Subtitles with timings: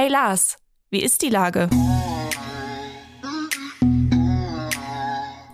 [0.00, 0.58] Hey Lars,
[0.92, 1.68] wie ist die Lage?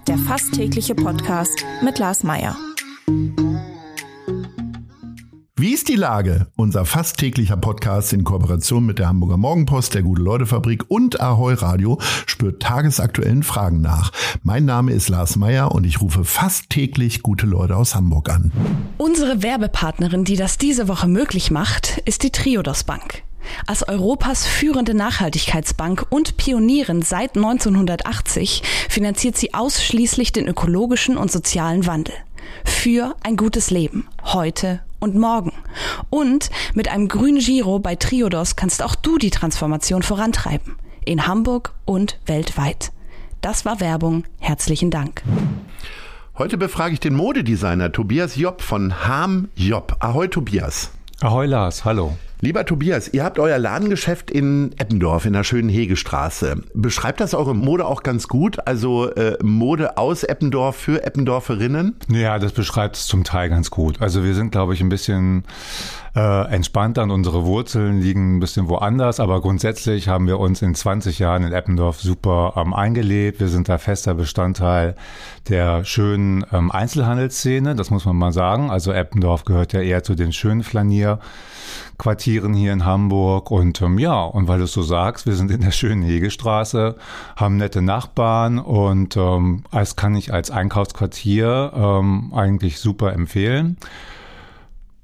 [0.06, 2.54] Der fast tägliche Podcast mit Lars Meier.
[5.56, 6.48] Wie ist die Lage?
[6.56, 11.98] Unser fast täglicher Podcast in Kooperation mit der Hamburger Morgenpost, der Gute-Leute-Fabrik und Ahoi Radio
[12.26, 14.12] spürt tagesaktuellen Fragen nach.
[14.42, 18.52] Mein Name ist Lars Meyer und ich rufe fast täglich gute Leute aus Hamburg an.
[18.98, 23.24] Unsere Werbepartnerin, die das diese Woche möglich macht, ist die Triodos Bank.
[23.66, 31.86] Als Europas führende Nachhaltigkeitsbank und Pionierin seit 1980 finanziert sie ausschließlich den ökologischen und sozialen
[31.86, 32.14] Wandel.
[32.64, 35.52] Für ein gutes Leben, heute und morgen.
[36.10, 40.76] Und mit einem grünen Giro bei Triodos kannst auch du die Transformation vorantreiben.
[41.04, 42.92] In Hamburg und weltweit.
[43.40, 44.24] Das war Werbung.
[44.38, 45.22] Herzlichen Dank.
[46.36, 49.96] Heute befrage ich den Modedesigner Tobias Job von Ham Job.
[50.00, 50.90] Ahoi Tobias.
[51.20, 52.16] Ahoi Lars, hallo.
[52.40, 56.62] Lieber Tobias, ihr habt euer Ladengeschäft in Eppendorf in der schönen Hegestraße.
[56.74, 58.66] Beschreibt das eure Mode auch ganz gut?
[58.66, 61.96] Also äh, Mode aus Eppendorf für Eppendorferinnen?
[62.08, 64.02] Ja, das beschreibt es zum Teil ganz gut.
[64.02, 65.44] Also wir sind, glaube ich, ein bisschen
[66.14, 70.74] äh, entspannter und unsere Wurzeln liegen ein bisschen woanders, aber grundsätzlich haben wir uns in
[70.74, 73.40] 20 Jahren in Eppendorf super ähm, eingelebt.
[73.40, 74.96] Wir sind da fester Bestandteil
[75.48, 78.70] der schönen ähm, Einzelhandelsszene, das muss man mal sagen.
[78.70, 80.62] Also Eppendorf gehört ja eher zu den schönen
[82.04, 85.50] Flanierquartieren hier in Hamburg und ähm, ja, und weil du es so sagst, wir sind
[85.50, 86.96] in der schönen Hegestraße,
[87.34, 93.78] haben nette Nachbarn und ähm, das kann ich als Einkaufsquartier ähm, eigentlich super empfehlen.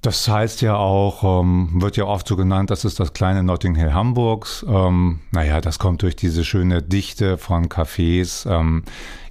[0.02, 3.74] Das heißt ja auch, ähm, wird ja oft so genannt, das ist das kleine Notting
[3.74, 4.64] Hill Hamburgs.
[4.66, 8.82] Ähm, naja, das kommt durch diese schöne Dichte von Cafés, ähm,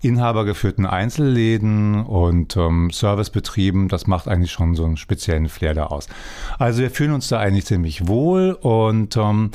[0.04, 3.88] inhabergeführten Einzelläden und ähm, Servicebetrieben.
[3.88, 6.08] Das macht eigentlich schon so einen speziellen Flair da aus.
[6.60, 9.50] Also wir fühlen uns da eigentlich ziemlich wohl und ähm,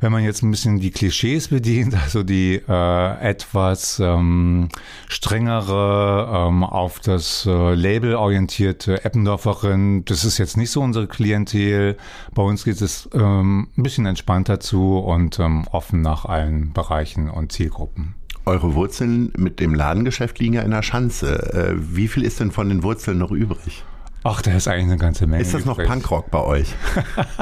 [0.00, 4.68] wenn man jetzt ein bisschen die Klischees bedient, also die äh, etwas ähm,
[5.08, 11.96] strengere, ähm, auf das äh, Label orientierte Eppendorferin, das ist jetzt nicht so unsere Klientel.
[12.34, 17.28] Bei uns geht es ähm, ein bisschen entspannter zu und ähm, offen nach allen Bereichen
[17.30, 18.14] und Zielgruppen.
[18.44, 21.52] Eure Wurzeln mit dem Ladengeschäft liegen ja in der Schanze.
[21.52, 23.84] Äh, wie viel ist denn von den Wurzeln noch übrig?
[24.28, 25.40] Ach, da ist eigentlich eine ganze Menge.
[25.40, 26.74] Ist das noch Punkrock bei euch?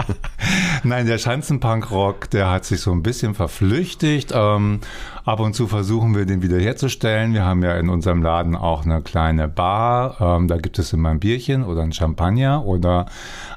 [0.84, 4.32] Nein, der Schanzenpunkrock, der hat sich so ein bisschen verflüchtigt.
[4.34, 4.80] Ähm,
[5.24, 7.32] ab und zu versuchen wir den wiederherzustellen.
[7.32, 10.20] Wir haben ja in unserem Laden auch eine kleine Bar.
[10.20, 13.06] Ähm, da gibt es immer ein Bierchen oder ein Champagner oder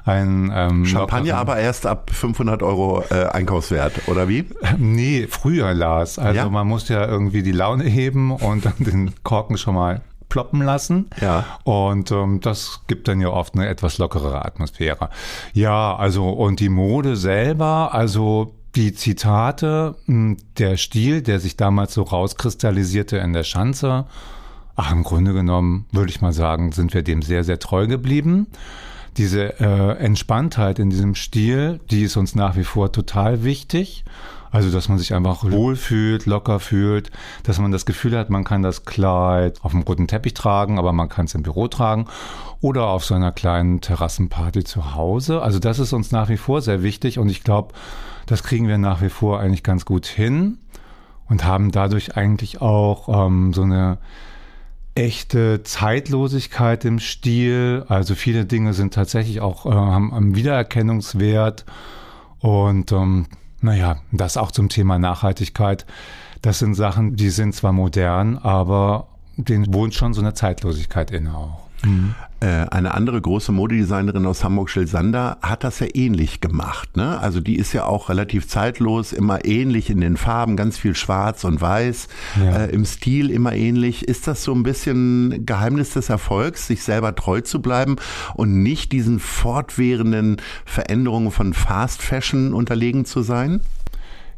[0.06, 4.46] ein ähm, Champagner, aber erst ab 500 Euro äh, Einkaufswert oder wie?
[4.78, 6.18] Nee, früher Lars.
[6.18, 6.48] Also ja?
[6.48, 11.10] man muss ja irgendwie die Laune heben und dann den Korken schon mal ploppen lassen.
[11.20, 11.44] Ja.
[11.64, 15.10] Und ähm, das gibt dann ja oft eine etwas lockerere Atmosphäre.
[15.52, 21.94] Ja, also und die Mode selber, also die Zitate, hm, der Stil, der sich damals
[21.94, 24.06] so rauskristallisierte in der Schanze,
[24.76, 28.46] ach, im Grunde genommen würde ich mal sagen, sind wir dem sehr, sehr treu geblieben.
[29.16, 34.04] Diese äh, Entspanntheit in diesem Stil, die ist uns nach wie vor total wichtig.
[34.50, 37.10] Also, dass man sich einfach wohlfühlt, locker fühlt,
[37.42, 40.92] dass man das Gefühl hat, man kann das Kleid auf dem roten Teppich tragen, aber
[40.92, 42.06] man kann es im Büro tragen
[42.60, 45.42] oder auf so einer kleinen Terrassenparty zu Hause.
[45.42, 47.74] Also, das ist uns nach wie vor sehr wichtig und ich glaube,
[48.26, 50.58] das kriegen wir nach wie vor eigentlich ganz gut hin
[51.28, 53.98] und haben dadurch eigentlich auch ähm, so eine
[54.94, 57.84] echte Zeitlosigkeit im Stil.
[57.88, 61.64] Also viele Dinge sind tatsächlich auch äh, haben einen Wiedererkennungswert
[62.40, 63.26] und ähm,
[63.60, 65.86] naja, das auch zum Thema Nachhaltigkeit.
[66.42, 71.36] Das sind Sachen, die sind zwar modern, aber denen wohnt schon so eine Zeitlosigkeit inne
[71.36, 71.67] auch.
[71.84, 72.14] Mhm.
[72.40, 76.96] eine andere große Modedesignerin aus Hamburg, Jill Sander, hat das ja ähnlich gemacht.
[76.96, 77.18] Ne?
[77.18, 81.42] Also die ist ja auch relativ zeitlos, immer ähnlich in den Farben, ganz viel Schwarz
[81.42, 82.06] und Weiß,
[82.40, 82.58] ja.
[82.58, 84.06] äh, im Stil immer ähnlich.
[84.06, 87.96] Ist das so ein bisschen Geheimnis des Erfolgs, sich selber treu zu bleiben
[88.34, 93.60] und nicht diesen fortwährenden Veränderungen von Fast Fashion unterlegen zu sein?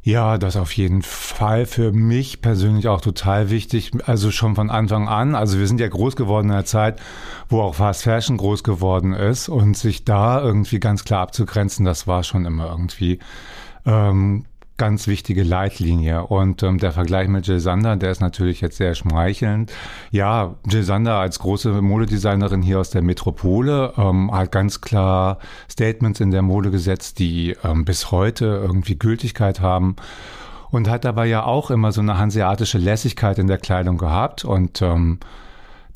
[0.02, 3.92] Ja, das auf jeden Fall für mich persönlich auch total wichtig.
[4.06, 5.34] Also schon von Anfang an.
[5.34, 7.00] Also wir sind ja groß geworden in einer Zeit,
[7.48, 12.06] wo auch Fast Fashion groß geworden ist und sich da irgendwie ganz klar abzugrenzen, das
[12.06, 13.18] war schon immer irgendwie
[13.84, 14.46] ähm,
[14.80, 16.24] ganz wichtige Leitlinie.
[16.24, 19.70] Und ähm, der Vergleich mit Jill Sander, der ist natürlich jetzt sehr schmeichelnd.
[20.10, 25.38] Ja, Jill Sander als große Modedesignerin hier aus der Metropole ähm, hat ganz klar
[25.70, 29.96] Statements in der Mode gesetzt, die ähm, bis heute irgendwie Gültigkeit haben.
[30.70, 34.46] Und hat dabei ja auch immer so eine hanseatische Lässigkeit in der Kleidung gehabt.
[34.46, 35.18] Und ähm,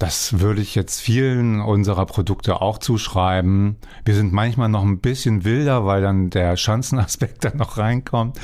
[0.05, 3.77] das würde ich jetzt vielen unserer Produkte auch zuschreiben.
[4.05, 8.39] Wir sind manchmal noch ein bisschen wilder, weil dann der Schanzenaspekt dann noch reinkommt.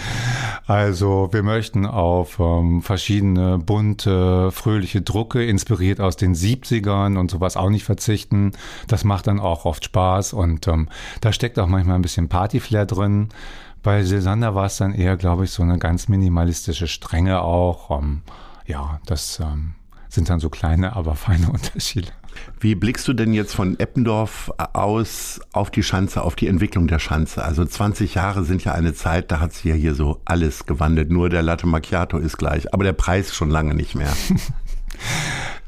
[0.66, 7.58] Also wir möchten auf ähm, verschiedene bunte, fröhliche Drucke, inspiriert aus den 70ern und sowas
[7.58, 8.52] auch nicht verzichten.
[8.88, 10.88] Das macht dann auch oft Spaß und ähm,
[11.20, 13.28] da steckt auch manchmal ein bisschen Partyflair drin.
[13.82, 17.90] Bei Silsander war es dann eher, glaube ich, so eine ganz minimalistische Strenge auch.
[17.98, 18.22] Ähm,
[18.64, 19.74] ja, das ähm,
[20.10, 22.08] sind dann so kleine, aber feine Unterschiede.
[22.58, 26.98] Wie blickst du denn jetzt von Eppendorf aus auf die Schanze, auf die Entwicklung der
[26.98, 27.44] Schanze?
[27.44, 31.10] Also 20 Jahre sind ja eine Zeit, da hat sich ja hier so alles gewandelt.
[31.10, 34.12] Nur der Latte Macchiato ist gleich, aber der Preis schon lange nicht mehr.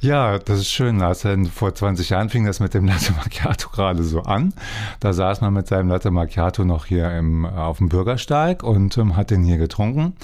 [0.00, 1.00] Ja, das ist schön.
[1.00, 4.52] Also vor 20 Jahren fing das mit dem Latte Macchiato gerade so an.
[4.98, 9.16] Da saß man mit seinem Latte Macchiato noch hier im, auf dem Bürgersteig und ähm,
[9.16, 10.14] hat den hier getrunken.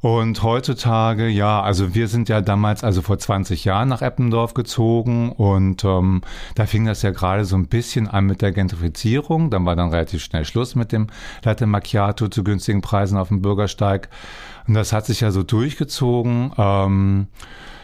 [0.00, 5.32] Und heutzutage, ja, also wir sind ja damals, also vor 20 Jahren nach Eppendorf gezogen
[5.32, 6.22] und ähm,
[6.54, 9.50] da fing das ja gerade so ein bisschen an mit der Gentrifizierung.
[9.50, 11.08] Dann war dann relativ schnell Schluss mit dem
[11.44, 14.08] Latte Macchiato zu günstigen Preisen auf dem Bürgersteig.
[14.66, 16.52] Und das hat sich ja so durchgezogen.
[16.56, 17.26] Ähm,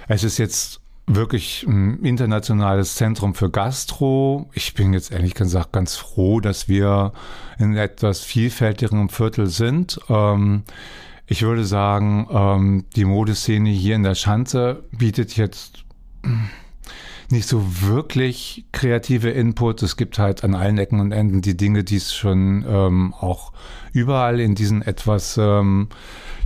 [0.08, 4.48] es ist jetzt wirklich ein internationales Zentrum für Gastro.
[4.54, 7.12] Ich bin jetzt ehrlich gesagt ganz froh, dass wir
[7.58, 10.00] in etwas vielfältigeren Viertel sind.
[10.08, 10.64] Ähm,
[11.26, 15.84] ich würde sagen, ähm, die Modeszene hier in der Schanze bietet jetzt
[17.30, 19.82] nicht so wirklich kreative Input.
[19.82, 23.52] Es gibt halt an allen Ecken und Enden die Dinge, die es schon ähm, auch
[23.96, 25.88] überall in diesen etwas ähm,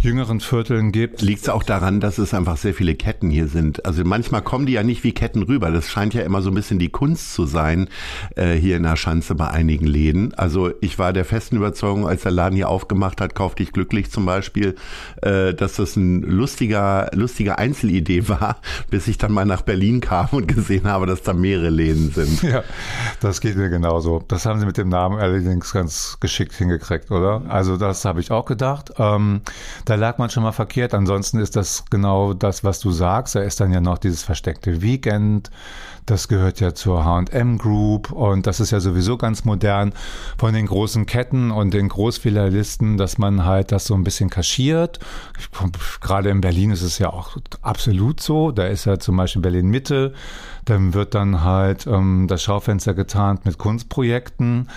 [0.00, 1.20] jüngeren Vierteln gibt.
[1.20, 3.84] Liegt es auch daran, dass es einfach sehr viele Ketten hier sind?
[3.84, 5.70] Also manchmal kommen die ja nicht wie Ketten rüber.
[5.70, 7.88] Das scheint ja immer so ein bisschen die Kunst zu sein,
[8.36, 10.32] äh, hier in der Schanze bei einigen Läden.
[10.34, 14.10] Also ich war der festen Überzeugung, als der Laden hier aufgemacht hat, kauf dich glücklich
[14.10, 14.74] zum Beispiel,
[15.22, 18.60] äh, dass das ein lustiger, lustiger Einzelidee war,
[18.90, 22.42] bis ich dann mal nach Berlin kam und gesehen habe, dass da mehrere Läden sind.
[22.42, 22.64] Ja,
[23.20, 24.24] das geht mir genauso.
[24.28, 27.39] Das haben sie mit dem Namen allerdings ganz geschickt hingekriegt, oder?
[27.48, 28.92] Also das habe ich auch gedacht.
[28.98, 29.40] Ähm,
[29.84, 30.94] da lag man schon mal verkehrt.
[30.94, 33.34] Ansonsten ist das genau das, was du sagst.
[33.34, 35.50] Da ist dann ja noch dieses versteckte Weekend.
[36.06, 39.92] Das gehört ja zur H&M Group und das ist ja sowieso ganz modern
[40.38, 44.98] von den großen Ketten und den Großfilialisten, dass man halt das so ein bisschen kaschiert.
[46.00, 48.50] Gerade in Berlin ist es ja auch absolut so.
[48.50, 50.12] Da ist ja zum Beispiel Berlin Mitte.
[50.64, 54.68] Dann wird dann halt ähm, das Schaufenster getarnt mit Kunstprojekten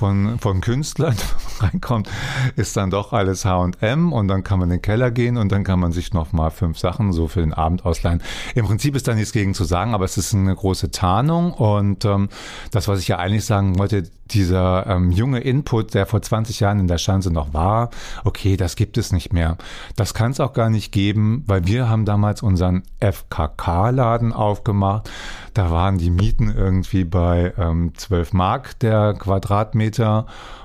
[0.00, 1.14] von, von Künstlern
[1.60, 2.08] reinkommt,
[2.56, 5.62] ist dann doch alles H&M und dann kann man in den Keller gehen und dann
[5.62, 8.22] kann man sich noch mal fünf Sachen so für den Abend ausleihen.
[8.54, 12.06] Im Prinzip ist da nichts gegen zu sagen, aber es ist eine große Tarnung und
[12.06, 12.30] ähm,
[12.70, 16.78] das, was ich ja eigentlich sagen wollte, dieser ähm, junge Input, der vor 20 Jahren
[16.78, 17.90] in der Schanze noch war,
[18.24, 19.58] okay, das gibt es nicht mehr.
[19.96, 25.10] Das kann es auch gar nicht geben, weil wir haben damals unseren FKK-Laden aufgemacht.
[25.52, 29.89] Da waren die Mieten irgendwie bei ähm, 12 Mark der Quadratmeter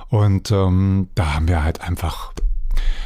[0.09, 2.33] und ähm, da haben wir halt einfach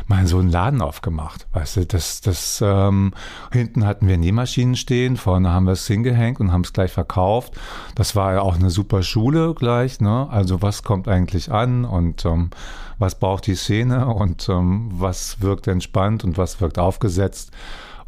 [0.08, 1.48] mal so einen Laden aufgemacht.
[1.54, 3.14] Weißt du, das, das, ähm,
[3.52, 7.54] hinten hatten wir Nähmaschinen stehen, vorne haben wir es hingehängt und haben es gleich verkauft.
[7.96, 10.28] Das war ja auch eine super Schule gleich, ne?
[10.30, 12.50] Also was kommt eigentlich an und ähm,
[12.98, 17.52] was braucht die Szene und ähm, was wirkt entspannt und was wirkt aufgesetzt.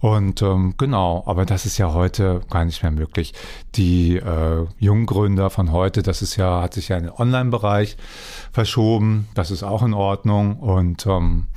[0.01, 3.33] Und ähm, genau, aber das ist ja heute gar nicht mehr möglich.
[3.75, 7.97] Die äh, Junggründer von heute, das ist ja, hat sich ja in den Online-Bereich
[8.51, 9.27] verschoben.
[9.35, 10.57] Das ist auch in Ordnung.
[10.57, 11.47] Und ähm,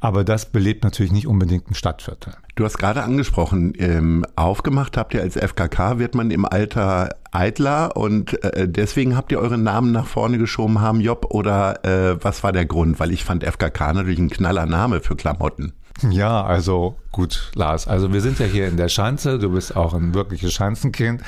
[0.00, 2.34] aber das belebt natürlich nicht unbedingt ein Stadtviertel.
[2.54, 7.96] Du hast gerade angesprochen, ähm, aufgemacht habt ihr als FKK, wird man im Alter eitler
[7.96, 12.44] und äh, deswegen habt ihr euren Namen nach vorne geschoben haben, Job, oder äh, was
[12.44, 13.00] war der Grund?
[13.00, 15.72] Weil ich fand FKK natürlich ein knaller Name für Klamotten.
[16.02, 17.88] Ja, also gut, Lars.
[17.88, 19.38] Also wir sind ja hier in der Schanze.
[19.38, 21.22] Du bist auch ein wirkliches Schanzenkind.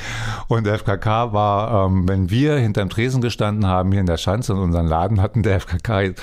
[0.47, 4.55] Und der FKK war, ähm, wenn wir hinterm Tresen gestanden haben hier in der Schanze
[4.55, 6.15] und unseren Laden hatten, der FKK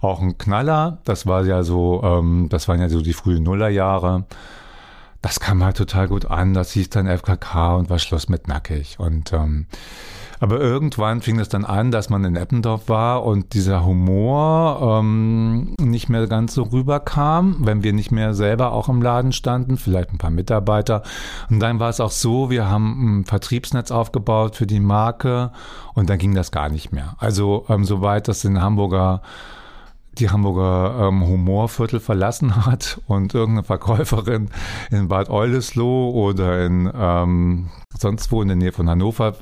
[0.00, 0.98] auch einen Knaller.
[1.04, 4.24] Das war ja so, ähm, das waren ja so die frühen Nullerjahre.
[5.20, 6.54] Das kam halt total gut an.
[6.54, 9.00] Das hieß dann FKK und war Schluss mit nackig.
[9.00, 9.66] Und ähm,
[10.38, 15.74] aber irgendwann fing es dann an, dass man in Eppendorf war und dieser Humor ähm,
[15.96, 20.12] nicht mehr ganz so rüberkam, wenn wir nicht mehr selber auch im Laden standen, vielleicht
[20.12, 21.02] ein paar Mitarbeiter.
[21.48, 25.52] Und dann war es auch so, wir haben ein Vertriebsnetz aufgebaut für die Marke
[25.94, 27.16] und dann ging das gar nicht mehr.
[27.16, 29.22] Also ähm, soweit das in Hamburger
[30.18, 34.50] die Hamburger ähm, Humorviertel verlassen hat und irgendeine Verkäuferin
[34.90, 39.34] in Bad Oldesloe oder in ähm, sonst wo in der Nähe von Hannover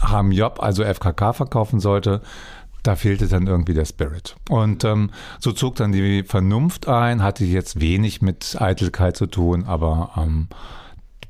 [0.00, 2.20] haben Job, also FKK verkaufen sollte,
[2.86, 4.36] da fehlte dann irgendwie der Spirit.
[4.48, 9.64] Und ähm, so zog dann die Vernunft ein, hatte jetzt wenig mit Eitelkeit zu tun,
[9.64, 10.48] aber ähm,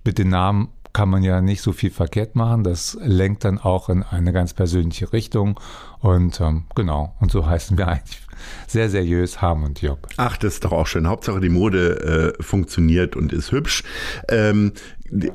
[0.05, 2.65] mit den Namen kann man ja nicht so viel verkehrt machen.
[2.65, 5.61] Das lenkt dann auch in eine ganz persönliche Richtung.
[6.01, 8.23] Und ähm, genau, und so heißen wir eigentlich
[8.67, 10.09] sehr seriös Harm und Job.
[10.17, 11.07] Ach, das ist doch auch schön.
[11.07, 13.85] Hauptsache die Mode äh, funktioniert und ist hübsch.
[14.31, 14.73] Ähm,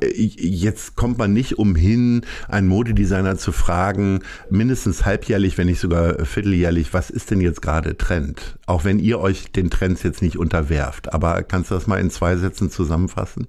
[0.09, 6.91] jetzt kommt man nicht umhin, einen Modedesigner zu fragen, mindestens halbjährlich, wenn nicht sogar vierteljährlich,
[6.95, 8.57] was ist denn jetzt gerade Trend?
[8.65, 11.13] Auch wenn ihr euch den Trends jetzt nicht unterwerft.
[11.13, 13.45] Aber kannst du das mal in zwei Sätzen zusammenfassen?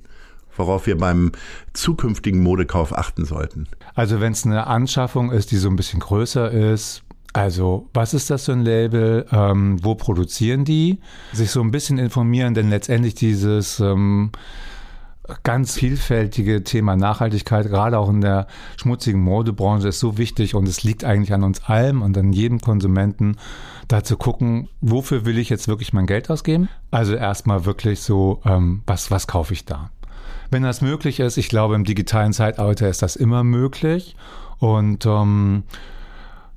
[0.57, 1.33] Worauf wir beim
[1.73, 3.69] zukünftigen Modekauf achten sollten?
[3.95, 7.03] Also wenn es eine Anschaffung ist, die so ein bisschen größer ist,
[7.35, 9.27] also, was ist das für ein Label?
[9.33, 10.99] Ähm, wo produzieren die?
[11.33, 14.33] Sich so ein bisschen informieren, denn letztendlich dieses ähm,
[15.43, 20.83] ganz vielfältige Thema Nachhaltigkeit, gerade auch in der schmutzigen Modebranche, ist so wichtig und es
[20.83, 23.37] liegt eigentlich an uns allen und an jedem Konsumenten,
[23.89, 26.69] da zu gucken, wofür will ich jetzt wirklich mein Geld ausgeben?
[26.91, 29.91] Also erstmal wirklich so, ähm, was, was kaufe ich da?
[30.53, 34.17] Wenn das möglich ist, ich glaube, im digitalen Zeitalter ist das immer möglich.
[34.59, 35.63] Und ähm,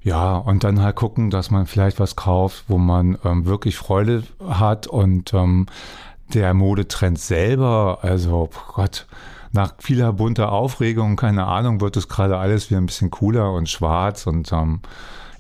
[0.02, 4.24] ja, und dann halt gucken, dass man vielleicht was kauft, wo man ähm, wirklich Freude
[4.46, 4.86] hat.
[4.86, 5.68] Und ähm,
[6.34, 9.08] der Modetrend selber, also Gott,
[9.54, 13.70] nach vieler bunter Aufregung, keine Ahnung, wird es gerade alles wieder ein bisschen cooler und
[13.70, 14.28] schwarz.
[14.28, 14.82] Und ähm,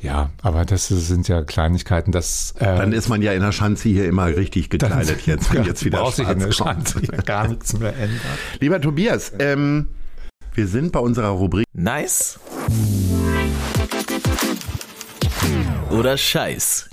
[0.01, 2.11] ja, aber das sind ja Kleinigkeiten.
[2.11, 5.63] Das, äh, Dann ist man ja in der Schanze hier immer richtig gekleidet jetzt, wenn
[5.63, 8.21] jetzt wieder schwarz sich in der Schanze gar nichts mehr ändert.
[8.59, 9.87] Lieber Tobias, ähm,
[10.53, 12.39] wir sind bei unserer Rubrik Nice
[15.89, 16.89] oder Scheiß.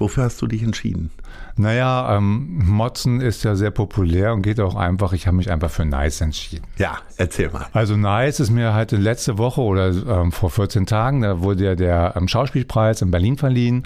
[0.00, 1.10] Wofür hast du dich entschieden?
[1.56, 5.12] Naja, ähm, Motzen ist ja sehr populär und geht auch einfach.
[5.12, 6.64] Ich habe mich einfach für Nice entschieden.
[6.78, 7.66] Ja, erzähl mal.
[7.74, 11.74] Also Nice ist mir halt letzte Woche oder ähm, vor 14 Tagen, da wurde ja
[11.74, 13.82] der ähm, Schauspielpreis in Berlin verliehen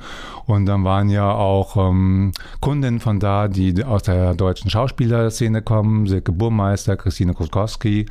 [0.47, 6.07] und dann waren ja auch ähm, Kundinnen von da, die aus der deutschen Schauspielerszene kommen,
[6.07, 8.07] Silke Burmeister, Christine Kuskowski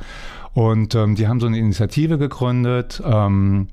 [0.52, 3.02] und ähm, die haben so eine Initiative gegründet.
[3.04, 3.68] Ähm,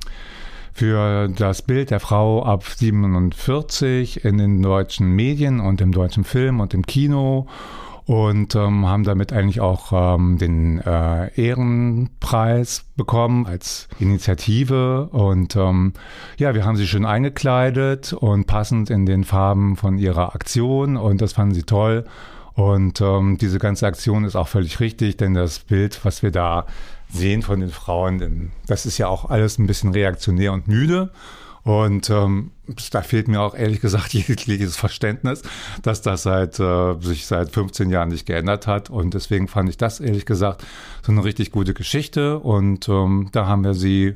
[0.73, 6.59] für das Bild der Frau ab 47 in den deutschen Medien und im deutschen Film
[6.59, 7.47] und im Kino
[8.05, 15.07] und ähm, haben damit eigentlich auch ähm, den äh, Ehrenpreis bekommen als Initiative.
[15.11, 15.93] Und ähm,
[16.37, 21.21] ja, wir haben sie schön eingekleidet und passend in den Farben von ihrer Aktion und
[21.21, 22.05] das fanden sie toll.
[22.53, 26.65] Und ähm, diese ganze Aktion ist auch völlig richtig, denn das Bild, was wir da
[27.10, 31.12] sehen von den Frauen, das ist ja auch alles ein bisschen reaktionär und müde.
[31.63, 32.51] Und ähm,
[32.91, 35.43] da fehlt mir auch ehrlich gesagt jegliches Verständnis,
[35.84, 38.89] dass das seit, äh, sich seit 15 Jahren nicht geändert hat.
[38.89, 40.65] Und deswegen fand ich das ehrlich gesagt
[41.03, 42.39] so eine richtig gute Geschichte.
[42.39, 44.15] Und ähm, da haben wir sie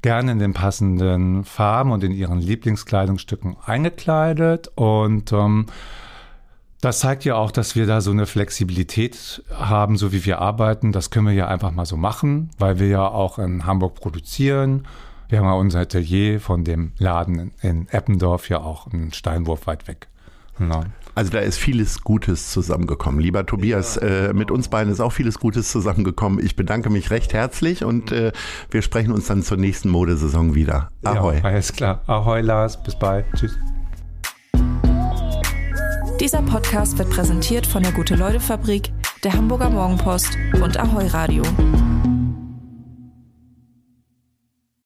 [0.00, 4.70] gerne in den passenden Farben und in ihren Lieblingskleidungsstücken eingekleidet.
[4.74, 5.66] Und ähm,
[6.80, 10.92] das zeigt ja auch, dass wir da so eine Flexibilität haben, so wie wir arbeiten.
[10.92, 14.86] Das können wir ja einfach mal so machen, weil wir ja auch in Hamburg produzieren.
[15.28, 19.88] Wir haben ja unser Atelier von dem Laden in Eppendorf ja auch einen Steinwurf weit
[19.88, 20.08] weg.
[20.60, 20.84] Ja.
[21.14, 23.20] Also da ist vieles Gutes zusammengekommen.
[23.20, 26.44] Lieber Tobias, äh, mit uns beiden ist auch vieles Gutes zusammengekommen.
[26.44, 28.32] Ich bedanke mich recht herzlich und äh,
[28.70, 30.90] wir sprechen uns dann zur nächsten Modesaison wieder.
[31.02, 31.38] Ahoi.
[31.38, 32.02] Ja, alles klar.
[32.06, 33.26] Ahoi Lars, bis bald.
[33.34, 33.58] Tschüss.
[36.20, 38.90] Dieser Podcast wird präsentiert von der Gute-Leute-Fabrik,
[39.22, 41.44] der Hamburger Morgenpost und Ahoi Radio.